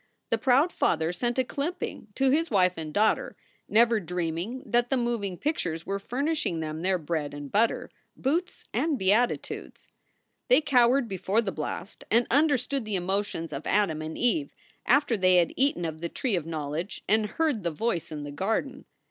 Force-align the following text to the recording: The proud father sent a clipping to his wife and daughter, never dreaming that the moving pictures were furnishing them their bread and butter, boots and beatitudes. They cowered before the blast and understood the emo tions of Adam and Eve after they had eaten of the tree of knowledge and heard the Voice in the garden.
The 0.31 0.39
proud 0.39 0.71
father 0.71 1.13
sent 1.13 1.37
a 1.37 1.43
clipping 1.43 2.07
to 2.15 2.31
his 2.31 2.49
wife 2.49 2.73
and 2.75 2.91
daughter, 2.91 3.35
never 3.69 3.99
dreaming 3.99 4.63
that 4.65 4.89
the 4.89 4.97
moving 4.97 5.37
pictures 5.37 5.85
were 5.85 5.99
furnishing 5.99 6.59
them 6.59 6.81
their 6.81 6.97
bread 6.97 7.35
and 7.35 7.51
butter, 7.51 7.91
boots 8.15 8.65
and 8.73 8.97
beatitudes. 8.97 9.89
They 10.47 10.59
cowered 10.59 11.07
before 11.07 11.41
the 11.43 11.51
blast 11.51 12.03
and 12.09 12.25
understood 12.31 12.83
the 12.83 12.95
emo 12.95 13.21
tions 13.21 13.53
of 13.53 13.67
Adam 13.67 14.01
and 14.01 14.17
Eve 14.17 14.55
after 14.87 15.15
they 15.15 15.35
had 15.35 15.53
eaten 15.55 15.85
of 15.85 16.01
the 16.01 16.09
tree 16.09 16.35
of 16.35 16.47
knowledge 16.47 17.03
and 17.07 17.27
heard 17.27 17.61
the 17.61 17.69
Voice 17.69 18.11
in 18.11 18.23
the 18.23 18.31
garden. 18.31 18.85